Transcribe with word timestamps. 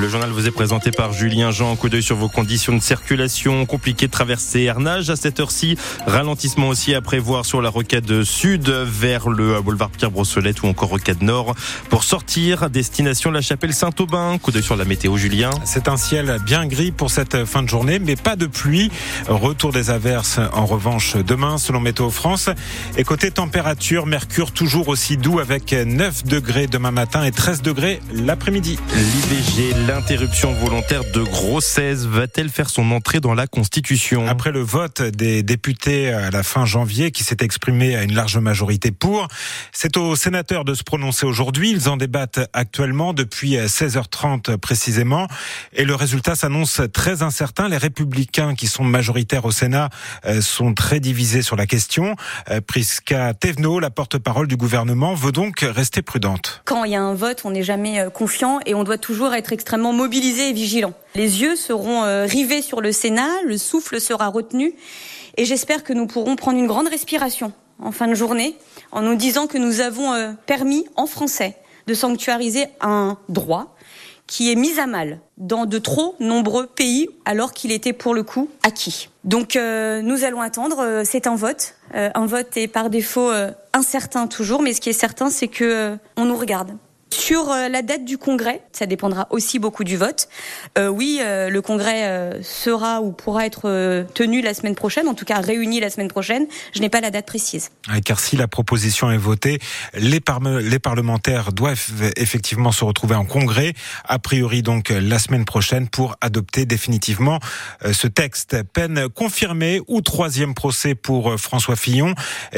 Le 0.00 0.08
journal 0.08 0.30
vous 0.30 0.46
est 0.46 0.50
présenté 0.50 0.92
par 0.92 1.12
Julien 1.12 1.50
Jean. 1.50 1.76
Coup 1.76 1.90
d'œil 1.90 2.02
sur 2.02 2.16
vos 2.16 2.30
conditions 2.30 2.74
de 2.74 2.80
circulation. 2.80 3.66
Compliqué 3.66 4.06
de 4.06 4.10
traverser 4.10 4.62
Ernage 4.62 5.10
à 5.10 5.16
cette 5.16 5.40
heure-ci. 5.40 5.76
Ralentissement 6.06 6.68
aussi 6.68 6.94
à 6.94 7.02
prévoir 7.02 7.44
sur 7.44 7.60
la 7.60 7.68
rocade 7.68 8.24
sud 8.24 8.70
vers 8.70 9.28
le 9.28 9.60
boulevard 9.60 9.90
Pierre 9.90 10.10
Brossolette 10.10 10.62
ou 10.62 10.68
encore 10.68 10.88
rocade 10.88 11.20
nord 11.20 11.54
pour 11.90 12.02
sortir. 12.04 12.70
Destination 12.70 13.30
La 13.30 13.42
Chapelle 13.42 13.74
Saint-Aubin. 13.74 14.38
Coup 14.38 14.52
d'œil 14.52 14.62
sur 14.62 14.74
la 14.74 14.86
météo, 14.86 15.18
Julien. 15.18 15.50
C'est 15.64 15.86
un 15.86 15.98
ciel 15.98 16.38
bien 16.46 16.66
gris 16.66 16.92
pour 16.92 17.10
cette 17.10 17.44
fin 17.44 17.62
de 17.62 17.68
journée, 17.68 17.98
mais 17.98 18.16
pas 18.16 18.36
de 18.36 18.46
pluie. 18.46 18.90
Retour 19.28 19.70
des 19.70 19.90
averses 19.90 20.40
en 20.54 20.64
revanche 20.64 21.16
demain 21.16 21.58
selon 21.58 21.78
Météo 21.78 22.08
France. 22.08 22.48
Et 22.96 23.04
côté 23.04 23.30
température, 23.30 24.06
mercure 24.06 24.52
toujours 24.52 24.88
aussi 24.88 25.18
doux 25.18 25.40
avec 25.40 25.74
9 25.74 26.24
degrés 26.24 26.68
demain 26.68 26.90
matin 26.90 27.22
et 27.22 27.32
13 27.32 27.60
degrés 27.60 28.00
l'après-midi. 28.14 28.78
L'IVG, 28.94 29.74
l'interruption 29.90 30.52
volontaire 30.52 31.02
de 31.12 31.20
grossesse, 31.20 32.04
va-t-elle 32.04 32.48
faire 32.48 32.70
son 32.70 32.92
entrée 32.92 33.18
dans 33.18 33.34
la 33.34 33.48
Constitution 33.48 34.28
Après 34.28 34.52
le 34.52 34.60
vote 34.60 35.02
des 35.02 35.42
députés 35.42 36.12
à 36.12 36.30
la 36.30 36.44
fin 36.44 36.64
janvier 36.64 37.10
qui 37.10 37.24
s'est 37.24 37.38
exprimé 37.40 37.96
à 37.96 38.04
une 38.04 38.14
large 38.14 38.38
majorité 38.38 38.92
pour, 38.92 39.26
c'est 39.72 39.96
aux 39.96 40.14
sénateurs 40.14 40.64
de 40.64 40.74
se 40.74 40.84
prononcer 40.84 41.26
aujourd'hui. 41.26 41.72
Ils 41.72 41.88
en 41.88 41.96
débattent 41.96 42.38
actuellement 42.52 43.12
depuis 43.12 43.56
16h30 43.56 44.58
précisément 44.58 45.26
et 45.72 45.84
le 45.84 45.96
résultat 45.96 46.36
s'annonce 46.36 46.80
très 46.92 47.22
incertain. 47.22 47.68
Les 47.68 47.76
républicains 47.76 48.54
qui 48.54 48.68
sont 48.68 48.84
majoritaires 48.84 49.44
au 49.44 49.50
Sénat 49.50 49.90
euh, 50.24 50.40
sont 50.40 50.72
très 50.72 51.00
divisés 51.00 51.42
sur 51.42 51.56
la 51.56 51.66
question. 51.66 52.14
Euh, 52.48 52.60
Priska 52.64 53.34
Tevno, 53.34 53.80
la 53.80 53.90
porte-parole 53.90 54.46
du 54.46 54.56
gouvernement, 54.56 55.14
veut 55.14 55.32
donc 55.32 55.62
rester 55.62 56.00
prudente. 56.00 56.62
Quand 56.64 56.84
il 56.84 56.92
y 56.92 56.96
a 56.96 57.02
un 57.02 57.14
vote, 57.14 57.42
on 57.44 57.50
n'est 57.50 57.64
jamais 57.64 57.98
euh, 57.98 58.08
confiant 58.08 58.60
et 58.66 58.74
on 58.74 58.84
doit 58.84 58.96
toujours 58.96 59.34
être 59.34 59.52
extrêmement 59.52 59.79
mobilisé 59.80 60.50
et 60.50 60.52
vigilant. 60.52 60.92
Les 61.14 61.42
yeux 61.42 61.56
seront 61.56 62.04
euh, 62.04 62.24
rivés 62.24 62.62
sur 62.62 62.80
le 62.80 62.92
Sénat, 62.92 63.42
le 63.44 63.58
souffle 63.58 64.00
sera 64.00 64.28
retenu 64.28 64.74
et 65.36 65.44
j'espère 65.44 65.82
que 65.82 65.92
nous 65.92 66.06
pourrons 66.06 66.36
prendre 66.36 66.58
une 66.58 66.66
grande 66.66 66.88
respiration 66.88 67.52
en 67.82 67.92
fin 67.92 68.06
de 68.06 68.14
journée 68.14 68.56
en 68.92 69.02
nous 69.02 69.16
disant 69.16 69.46
que 69.46 69.58
nous 69.58 69.80
avons 69.80 70.12
euh, 70.12 70.32
permis 70.46 70.86
en 70.96 71.06
français 71.06 71.56
de 71.86 71.94
sanctuariser 71.94 72.66
un 72.80 73.18
droit 73.28 73.74
qui 74.26 74.52
est 74.52 74.54
mis 74.54 74.78
à 74.78 74.86
mal 74.86 75.18
dans 75.38 75.66
de 75.66 75.78
trop 75.78 76.14
nombreux 76.20 76.66
pays 76.66 77.08
alors 77.24 77.52
qu'il 77.52 77.72
était 77.72 77.92
pour 77.92 78.14
le 78.14 78.22
coup 78.22 78.48
acquis. 78.62 79.08
Donc 79.24 79.56
euh, 79.56 80.02
nous 80.02 80.22
allons 80.22 80.40
attendre, 80.40 81.02
c'est 81.04 81.26
un 81.26 81.34
vote. 81.34 81.74
Un 81.92 82.26
vote 82.26 82.56
est 82.56 82.68
par 82.68 82.90
défaut 82.90 83.32
incertain 83.72 84.28
toujours, 84.28 84.62
mais 84.62 84.72
ce 84.72 84.80
qui 84.80 84.90
est 84.90 84.92
certain 84.92 85.30
c'est 85.30 85.48
que 85.48 85.96
on 86.16 86.26
nous 86.26 86.36
regarde. 86.36 86.76
Sur 87.20 87.50
euh, 87.50 87.68
la 87.68 87.82
date 87.82 88.06
du 88.06 88.16
congrès, 88.16 88.62
ça 88.72 88.86
dépendra 88.86 89.26
aussi 89.28 89.58
beaucoup 89.58 89.84
du 89.84 89.98
vote. 89.98 90.26
Euh, 90.78 90.88
oui, 90.88 91.18
euh, 91.20 91.50
le 91.50 91.60
congrès 91.60 92.40
sera 92.42 93.02
ou 93.02 93.12
pourra 93.12 93.44
être 93.44 94.06
tenu 94.14 94.40
la 94.40 94.54
semaine 94.54 94.74
prochaine, 94.74 95.06
en 95.06 95.12
tout 95.12 95.26
cas 95.26 95.40
réuni 95.40 95.80
la 95.80 95.90
semaine 95.90 96.08
prochaine. 96.08 96.46
Je 96.72 96.80
n'ai 96.80 96.88
pas 96.88 97.02
la 97.02 97.10
date 97.10 97.26
précise. 97.26 97.70
Car 98.06 98.18
si 98.18 98.36
la 98.36 98.48
proposition 98.48 99.10
est 99.10 99.18
votée, 99.18 99.58
les, 99.94 100.20
les 100.62 100.78
parlementaires 100.78 101.52
doivent 101.52 101.90
effectivement 102.16 102.72
se 102.72 102.84
retrouver 102.84 103.16
en 103.16 103.26
congrès, 103.26 103.74
a 104.04 104.18
priori 104.18 104.62
donc 104.62 104.88
la 104.88 105.18
semaine 105.18 105.44
prochaine, 105.44 105.88
pour 105.88 106.16
adopter 106.22 106.64
définitivement 106.64 107.38
ce 107.92 108.06
texte. 108.06 108.56
Peine 108.72 109.08
confirmée 109.08 109.80
ou 109.88 110.00
troisième 110.00 110.54
procès 110.54 110.94
pour 110.94 111.38
François 111.38 111.76
Fillon 111.76 112.14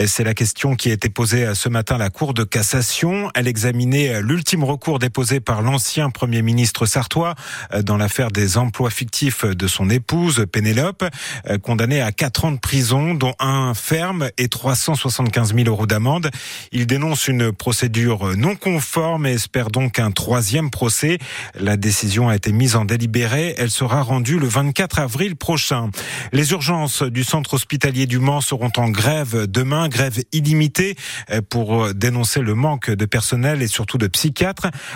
C'est 0.06 0.24
la 0.24 0.34
question 0.34 0.77
qui 0.77 0.90
a 0.90 0.92
été 0.92 1.08
posée 1.08 1.55
ce 1.55 1.68
matin 1.68 1.96
à 1.96 1.98
la 1.98 2.10
Cour 2.10 2.33
de 2.34 2.44
cassation. 2.44 3.30
Elle 3.34 3.48
examinait 3.48 4.22
l'ultime 4.22 4.52
ultime 4.53 4.64
recours 4.64 4.98
déposé 4.98 5.41
par 5.41 5.62
l'ancien 5.62 6.11
Premier 6.11 6.42
ministre 6.42 6.84
sartois 6.84 7.34
euh, 7.72 7.81
dans 7.81 7.97
l'affaire 7.97 8.31
des 8.31 8.58
emplois 8.58 8.91
fictifs 8.91 9.47
de 9.47 9.67
son 9.67 9.89
épouse 9.89 10.45
Pénélope, 10.53 11.05
euh, 11.48 11.56
condamné 11.56 12.02
à 12.02 12.13
4 12.13 12.45
ans 12.45 12.52
de 12.52 12.58
prison, 12.58 13.14
dont 13.14 13.35
un 13.39 13.73
ferme 13.73 14.29
et 14.36 14.48
375 14.48 15.55
000 15.55 15.68
euros 15.68 15.86
d'amende. 15.86 16.30
Il 16.70 16.86
dénonce 16.86 17.29
une 17.29 17.51
procédure 17.51 18.36
non 18.36 18.55
conforme 18.55 19.24
et 19.24 19.33
espère 19.33 19.70
donc 19.70 19.98
un 19.98 20.11
troisième 20.11 20.68
procès. 20.68 21.17
La 21.58 21.79
décision 21.79 22.29
a 22.29 22.36
été 22.36 22.52
mise 22.52 22.77
en 22.77 22.85
délibéré. 22.85 23.55
Elle 23.57 23.70
sera 23.70 24.02
rendue 24.02 24.39
le 24.39 24.48
24 24.48 24.98
avril 24.98 25.35
prochain. 25.35 25.91
Les 26.33 26.51
urgences 26.51 27.02
du 27.02 27.24
centre 27.24 27.55
hospitalier 27.55 28.05
du 28.05 28.18
Mans 28.18 28.42
seront 28.42 28.73
en 28.77 28.91
grève 28.91 29.46
demain, 29.46 29.89
grève 29.89 30.23
illimitée 30.33 30.95
euh, 31.30 31.41
pour 31.41 31.95
dénoncer 31.95 32.41
le 32.42 32.55
manque 32.55 32.91
de 32.91 33.07
personnel 33.07 33.62
et 33.62 33.67
surtout 33.67 33.96
de 33.96 34.08
psychiatres 34.08 34.42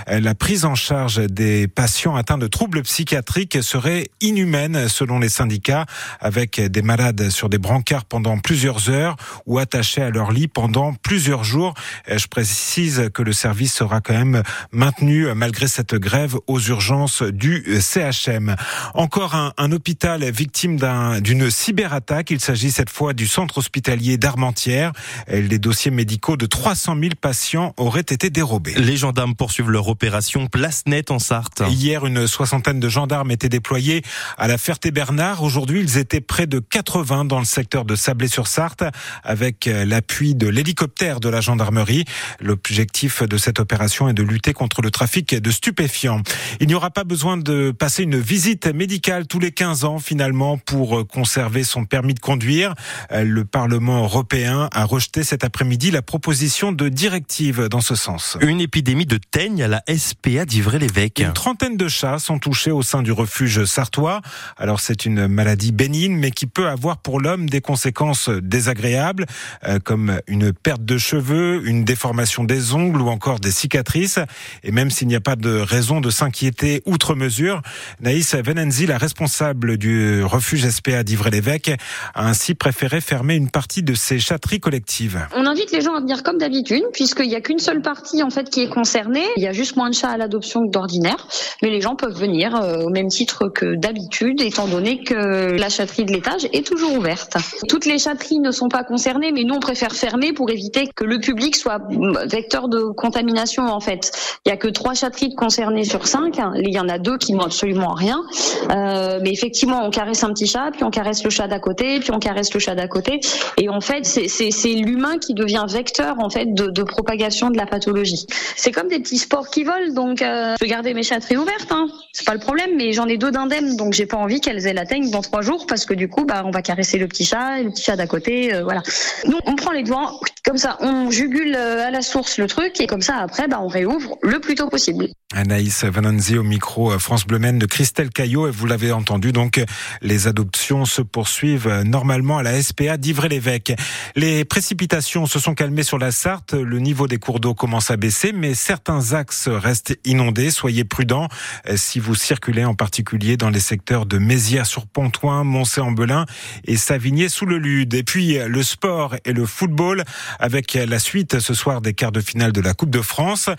la 0.08 0.34
prise 0.34 0.64
en 0.64 0.74
charge 0.74 1.18
des 1.18 1.68
patients 1.68 2.16
atteints 2.16 2.38
de 2.38 2.46
troubles 2.46 2.82
psychiatriques 2.82 3.62
serait 3.62 4.08
inhumaine 4.20 4.88
selon 4.88 5.18
les 5.18 5.28
syndicats, 5.28 5.86
avec 6.20 6.60
des 6.60 6.82
malades 6.82 7.30
sur 7.30 7.48
des 7.48 7.58
brancards 7.58 8.04
pendant 8.04 8.38
plusieurs 8.38 8.90
heures 8.90 9.16
ou 9.46 9.58
attachés 9.58 10.02
à 10.02 10.10
leur 10.10 10.32
lit 10.32 10.48
pendant 10.48 10.94
plusieurs 10.94 11.44
jours. 11.44 11.74
Je 12.08 12.26
précise 12.26 13.10
que 13.14 13.22
le 13.22 13.32
service 13.32 13.72
sera 13.72 14.00
quand 14.00 14.14
même 14.14 14.42
maintenu 14.72 15.26
malgré 15.34 15.68
cette 15.68 15.94
grève 15.94 16.36
aux 16.46 16.60
urgences 16.60 17.22
du 17.22 17.64
CHM. 17.80 18.56
Encore 18.94 19.34
un, 19.34 19.52
un 19.58 19.70
hôpital 19.70 20.28
victime 20.30 20.78
d'une 21.20 21.50
cyberattaque. 21.50 22.30
Il 22.30 22.40
s'agit 22.40 22.72
cette 22.72 22.90
fois 22.90 23.12
du 23.12 23.26
centre 23.28 23.58
hospitalier 23.58 24.18
d'Armentières. 24.18 24.92
Les 25.28 25.58
dossiers 25.58 25.92
médicaux 25.92 26.36
de 26.36 26.46
300 26.46 26.96
000 26.98 27.10
patients 27.20 27.74
auraient 27.76 28.00
été 28.00 28.30
dérobés. 28.30 28.74
Les 28.74 28.96
gendarmes 28.96 29.35
poursuivent 29.36 29.70
leur 29.70 29.88
opération 29.88 30.46
Place 30.46 30.82
Nette 30.86 31.10
en 31.10 31.18
Sarthe. 31.18 31.62
Hier, 31.68 32.06
une 32.06 32.26
soixantaine 32.26 32.80
de 32.80 32.88
gendarmes 32.88 33.30
étaient 33.30 33.48
déployés 33.48 34.02
à 34.38 34.48
la 34.48 34.58
Ferté-Bernard. 34.58 35.42
Aujourd'hui, 35.42 35.80
ils 35.80 35.98
étaient 35.98 36.20
près 36.20 36.46
de 36.46 36.58
80 36.58 37.26
dans 37.26 37.38
le 37.38 37.44
secteur 37.44 37.84
de 37.84 37.94
Sablé-sur-Sarthe 37.94 38.84
avec 39.22 39.66
euh, 39.66 39.84
l'appui 39.84 40.34
de 40.34 40.48
l'hélicoptère 40.48 41.20
de 41.20 41.28
la 41.28 41.40
gendarmerie. 41.40 42.04
L'objectif 42.40 43.22
de 43.22 43.36
cette 43.36 43.60
opération 43.60 44.08
est 44.08 44.14
de 44.14 44.22
lutter 44.22 44.52
contre 44.52 44.82
le 44.82 44.90
trafic 44.90 45.34
de 45.34 45.50
stupéfiants. 45.50 46.22
Il 46.60 46.68
n'y 46.68 46.74
aura 46.74 46.90
pas 46.90 47.04
besoin 47.04 47.36
de 47.36 47.70
passer 47.70 48.02
une 48.02 48.18
visite 48.18 48.66
médicale 48.66 49.26
tous 49.26 49.38
les 49.38 49.52
15 49.52 49.84
ans 49.84 49.98
finalement 49.98 50.58
pour 50.58 50.98
euh, 50.98 51.04
conserver 51.04 51.64
son 51.64 51.84
permis 51.84 52.14
de 52.14 52.20
conduire. 52.20 52.74
Euh, 53.12 53.24
le 53.24 53.44
Parlement 53.44 54.02
européen 54.02 54.68
a 54.72 54.84
rejeté 54.84 55.22
cet 55.22 55.44
après-midi 55.44 55.90
la 55.90 56.02
proposition 56.02 56.72
de 56.72 56.88
directive 56.88 57.68
dans 57.68 57.80
ce 57.80 57.94
sens. 57.94 58.38
Une 58.40 58.60
épidémie 58.60 59.06
de 59.06 59.18
teigne 59.30 59.62
à 59.62 59.68
la 59.68 59.82
SPA 59.88 60.44
d'Ivray-l'Évêque. 60.44 61.20
Une 61.20 61.32
trentaine 61.32 61.76
de 61.76 61.88
chats 61.88 62.18
sont 62.18 62.38
touchés 62.38 62.70
au 62.70 62.82
sein 62.82 63.02
du 63.02 63.12
refuge 63.12 63.64
sartois. 63.64 64.20
Alors 64.56 64.80
c'est 64.80 65.06
une 65.06 65.28
maladie 65.28 65.72
bénigne, 65.72 66.16
mais 66.16 66.30
qui 66.30 66.46
peut 66.46 66.68
avoir 66.68 66.98
pour 66.98 67.20
l'homme 67.20 67.48
des 67.48 67.60
conséquences 67.60 68.28
désagréables, 68.28 69.26
euh, 69.64 69.78
comme 69.78 70.20
une 70.26 70.52
perte 70.52 70.84
de 70.84 70.98
cheveux, 70.98 71.66
une 71.66 71.84
déformation 71.84 72.44
des 72.44 72.74
ongles 72.74 73.00
ou 73.00 73.08
encore 73.08 73.40
des 73.40 73.50
cicatrices. 73.50 74.18
Et 74.62 74.72
même 74.72 74.90
s'il 74.90 75.08
n'y 75.08 75.16
a 75.16 75.20
pas 75.20 75.36
de 75.36 75.58
raison 75.58 76.00
de 76.00 76.10
s'inquiéter 76.10 76.82
outre 76.84 77.14
mesure, 77.14 77.62
Naïs 78.00 78.34
Venenzi, 78.34 78.86
la 78.86 78.98
responsable 78.98 79.76
du 79.76 80.22
refuge 80.22 80.68
SPA 80.68 81.02
d'Ivray-l'Évêque, 81.02 81.72
a 82.14 82.26
ainsi 82.26 82.54
préféré 82.54 83.00
fermer 83.00 83.34
une 83.34 83.50
partie 83.50 83.82
de 83.82 83.94
ses 83.94 84.18
chatteries 84.18 84.60
collectives. 84.60 85.26
On 85.34 85.46
invite 85.46 85.72
les 85.72 85.80
gens 85.80 85.94
à 85.94 86.00
venir 86.00 86.22
comme 86.22 86.38
d'habitude, 86.38 86.84
puisqu'il 86.92 87.28
n'y 87.28 87.34
a 87.34 87.40
qu'une 87.40 87.58
seule 87.58 87.82
partie 87.82 88.22
en 88.22 88.30
fait 88.30 88.50
qui 88.50 88.62
est 88.62 88.68
concernée. 88.68 89.15
Il 89.36 89.42
y 89.42 89.46
a 89.46 89.52
juste 89.52 89.76
moins 89.76 89.90
de 89.90 89.94
chats 89.94 90.10
à 90.10 90.16
l'adoption 90.16 90.66
que 90.66 90.70
d'ordinaire, 90.70 91.26
mais 91.62 91.70
les 91.70 91.80
gens 91.80 91.96
peuvent 91.96 92.18
venir 92.18 92.54
euh, 92.56 92.82
au 92.82 92.90
même 92.90 93.08
titre 93.08 93.48
que 93.48 93.74
d'habitude, 93.74 94.40
étant 94.40 94.66
donné 94.66 95.02
que 95.02 95.56
la 95.56 95.68
chatterie 95.68 96.04
de 96.04 96.12
l'étage 96.12 96.48
est 96.52 96.66
toujours 96.66 96.92
ouverte. 96.92 97.36
Toutes 97.68 97.86
les 97.86 97.98
chatteries 97.98 98.40
ne 98.40 98.50
sont 98.50 98.68
pas 98.68 98.84
concernées, 98.84 99.32
mais 99.32 99.44
nous 99.44 99.54
on 99.54 99.60
préfère 99.60 99.92
fermer 99.92 100.32
pour 100.32 100.50
éviter 100.50 100.88
que 100.94 101.04
le 101.04 101.18
public 101.18 101.56
soit 101.56 101.80
vecteur 102.26 102.68
de 102.68 102.84
contamination 102.96 103.64
en 103.64 103.80
fait. 103.80 104.12
Il 104.44 104.48
y 104.48 104.52
a 104.52 104.56
que 104.56 104.68
trois 104.68 104.94
chatteries 104.94 105.34
concernées 105.34 105.84
sur 105.84 106.06
cinq. 106.06 106.38
Il 106.56 106.72
y 106.72 106.78
en 106.78 106.88
a 106.88 106.98
deux 106.98 107.18
qui 107.18 107.32
n'ont 107.32 107.44
absolument 107.44 107.94
rien. 107.94 108.22
Euh, 108.70 109.20
mais 109.22 109.32
effectivement, 109.32 109.84
on 109.84 109.90
caresse 109.90 110.22
un 110.24 110.32
petit 110.32 110.46
chat, 110.46 110.70
puis 110.72 110.84
on 110.84 110.90
caresse 110.90 111.24
le 111.24 111.30
chat 111.30 111.48
d'à 111.48 111.58
côté, 111.58 112.00
puis 112.00 112.10
on 112.12 112.18
caresse 112.18 112.52
le 112.52 112.60
chat 112.60 112.74
d'à 112.74 112.88
côté. 112.88 113.20
Et 113.56 113.68
en 113.68 113.80
fait, 113.80 114.04
c'est 114.04 114.74
l'humain 114.74 115.18
qui 115.18 115.34
devient 115.34 115.64
vecteur 115.68 116.16
en 116.18 116.30
fait 116.30 116.52
de, 116.52 116.82
propagation 116.82 117.50
de 117.50 117.56
la 117.56 117.66
pathologie. 117.66 118.26
C'est 118.56 118.70
comme 118.70 118.88
des 118.88 119.00
petits 119.06 119.18
sports 119.18 119.50
qui 119.50 119.62
volent, 119.62 119.92
donc 119.92 120.20
euh, 120.20 120.54
je 120.54 120.64
peux 120.64 120.68
garder 120.68 120.92
mes 120.92 121.04
chatteries 121.04 121.36
ouvertes, 121.36 121.70
hein. 121.70 121.86
c'est 122.12 122.26
pas 122.26 122.34
le 122.34 122.40
problème. 122.40 122.70
Mais 122.76 122.92
j'en 122.92 123.06
ai 123.06 123.18
deux 123.18 123.30
d'indemnes, 123.30 123.76
donc 123.76 123.92
j'ai 123.92 124.06
pas 124.06 124.16
envie 124.16 124.40
qu'elles 124.40 124.66
aient 124.66 124.72
la 124.72 124.84
teigne 124.84 125.10
dans 125.10 125.22
trois 125.22 125.42
jours 125.42 125.66
parce 125.66 125.86
que 125.86 125.94
du 125.94 126.08
coup, 126.08 126.24
bah, 126.24 126.42
on 126.44 126.50
va 126.50 126.60
caresser 126.60 126.98
le 126.98 127.06
petit 127.06 127.24
chat, 127.24 127.60
et 127.60 127.62
le 127.62 127.70
petit 127.70 127.84
chat 127.84 127.94
d'à 127.94 128.08
côté, 128.08 128.52
euh, 128.52 128.64
voilà. 128.64 128.82
Nous, 129.26 129.38
on 129.46 129.54
prend 129.54 129.70
les 129.70 129.84
devants, 129.84 130.18
comme 130.46 130.58
ça, 130.58 130.76
on 130.80 131.10
jugule 131.10 131.56
euh, 131.56 131.86
à 131.86 131.90
la 131.90 132.02
source 132.02 132.38
le 132.38 132.46
truc 132.46 132.80
et 132.80 132.86
comme 132.86 133.02
ça, 133.02 133.16
après, 133.16 133.48
bah, 133.48 133.58
on 133.60 133.66
réouvre 133.66 134.16
le 134.22 134.38
plus 134.38 134.54
tôt 134.54 134.68
possible. 134.68 135.08
Anaïs 135.34 135.84
Vananzi 135.84 136.38
au 136.38 136.44
micro 136.44 136.92
euh, 136.92 137.00
France 137.00 137.26
Bleu 137.26 137.40
de 137.40 137.66
Christelle 137.66 138.10
Caillot 138.10 138.46
et 138.46 138.50
vous 138.52 138.64
l'avez 138.66 138.92
entendu 138.92 139.32
donc 139.32 139.62
les 140.00 140.28
adoptions 140.28 140.84
se 140.84 141.02
poursuivent 141.02 141.66
euh, 141.66 141.82
normalement 141.82 142.38
à 142.38 142.44
la 142.44 142.62
SPA 142.62 142.96
d'Ivray-l'Évêque. 142.96 143.72
Les 144.14 144.44
précipitations 144.44 145.26
se 145.26 145.40
sont 145.40 145.54
calmées 145.54 145.82
sur 145.82 145.98
la 145.98 146.12
Sarthe, 146.12 146.54
le 146.54 146.78
niveau 146.78 147.08
des 147.08 147.18
cours 147.18 147.40
d'eau 147.40 147.54
commence 147.54 147.90
à 147.90 147.96
baisser 147.96 148.32
mais 148.32 148.54
certains 148.54 148.95
certains 148.96 149.16
axes 149.16 149.48
restent 149.48 149.98
inondés. 150.04 150.50
Soyez 150.50 150.84
prudents 150.84 151.28
si 151.74 151.98
vous 152.00 152.14
circulez 152.14 152.64
en 152.64 152.74
particulier 152.74 153.36
dans 153.36 153.50
les 153.50 153.60
secteurs 153.60 154.06
de 154.06 154.18
Mézières-sur-Pontoin, 154.18 155.44
Moncé-en-Belin 155.44 156.24
et 156.64 156.76
Savigné-sous-le-Lude. 156.76 157.94
Et 157.94 158.02
puis 158.02 158.38
le 158.38 158.62
sport 158.62 159.16
et 159.24 159.32
le 159.32 159.46
football 159.46 160.04
avec 160.38 160.74
la 160.74 160.98
suite 160.98 161.40
ce 161.40 161.54
soir 161.54 161.80
des 161.80 161.94
quarts 161.94 162.12
de 162.12 162.20
finale 162.20 162.52
de 162.52 162.60
la 162.60 162.74
Coupe 162.74 162.90
de 162.90 163.02
France. 163.02 163.50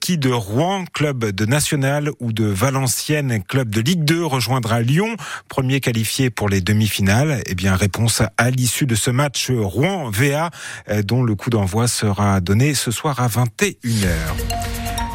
Qui 0.00 0.18
de 0.18 0.30
Rouen, 0.30 0.84
club 0.92 1.24
de 1.26 1.46
national 1.46 2.10
ou 2.20 2.32
de 2.32 2.44
Valenciennes, 2.44 3.42
club 3.46 3.70
de 3.70 3.80
Ligue 3.80 4.04
2, 4.04 4.24
rejoindra 4.24 4.80
Lyon, 4.80 5.16
premier 5.48 5.80
qualifié 5.80 6.30
pour 6.30 6.48
les 6.48 6.60
demi-finales? 6.60 7.42
Eh 7.46 7.54
bien, 7.54 7.76
réponse 7.76 8.22
à 8.36 8.50
l'issue 8.50 8.86
de 8.86 8.94
ce 8.94 9.10
match 9.10 9.50
Rouen-VA, 9.50 10.50
dont 11.04 11.22
le 11.22 11.34
coup 11.34 11.50
d'envoi 11.50 11.88
sera 11.88 12.40
donné 12.40 12.74
ce 12.74 12.90
soir 12.90 13.20
à 13.20 13.28
21h. 13.28 14.59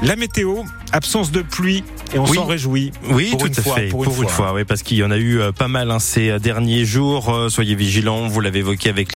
La 0.04 0.16
météo, 0.16 0.64
absence 0.92 1.32
de 1.32 1.42
pluie 1.42 1.84
et 2.14 2.20
on 2.20 2.26
s'en 2.26 2.46
réjouit. 2.46 2.92
Oui, 3.10 3.34
tout 3.38 3.48
à 3.48 3.62
fait. 3.62 3.88
Pour, 3.88 4.04
une, 4.06 4.30
fois, 4.30 4.54
oui, 4.54 4.64
parce 4.64 4.84
qu'il 4.84 4.98
y 4.98 5.04
en 5.04 5.12
a 5.12 5.18
eu 5.18 5.40
pas 5.58 5.68
mal 5.68 5.92
hein, 5.92 6.00
ces 6.00 6.40
derniers 6.40 6.86
jours. 6.86 7.50
Soyez 7.50 7.76
vigilants, 7.76 8.28
vous 8.28 8.42
l'avez 8.42 8.60
évoqué 8.60 8.90
avec 8.90 9.14